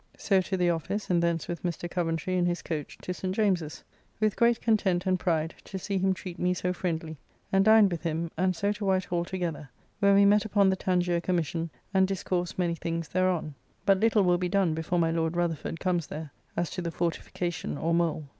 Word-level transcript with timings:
So 0.17 0.41
to 0.41 0.57
the 0.57 0.71
office, 0.71 1.11
and 1.11 1.21
thence 1.21 1.47
with 1.47 1.61
Mr. 1.61 1.87
Coventry 1.87 2.35
in 2.35 2.47
his 2.47 2.63
coach 2.63 2.97
to 3.03 3.13
St. 3.13 3.35
James's, 3.35 3.83
with 4.19 4.35
great 4.35 4.59
content 4.59 5.05
and 5.05 5.19
pride 5.19 5.53
to 5.65 5.77
see 5.77 5.99
him 5.99 6.15
treat 6.15 6.39
me 6.39 6.55
so 6.55 6.73
friendly; 6.73 7.17
and 7.53 7.63
dined 7.63 7.91
with 7.91 8.01
him, 8.01 8.31
and 8.35 8.55
so 8.55 8.71
to 8.71 8.83
White 8.85 9.05
Hall 9.05 9.23
together; 9.23 9.69
where 9.99 10.15
we 10.15 10.25
met 10.25 10.43
upon 10.43 10.71
the 10.71 10.75
Tangier 10.75 11.21
Commission, 11.21 11.69
and 11.93 12.07
discoursed 12.07 12.57
many 12.57 12.73
things 12.73 13.09
thereon; 13.09 13.53
but 13.85 13.99
little 13.99 14.23
will 14.23 14.39
be 14.39 14.49
done 14.49 14.73
before 14.73 14.97
my 14.97 15.11
Lord 15.11 15.35
Rutherford 15.37 15.79
comes 15.79 16.07
there, 16.07 16.31
as 16.57 16.71
to 16.71 16.81
the 16.81 16.89
fortification 16.89 17.77
or 17.77 17.93
Mole. 17.93 18.27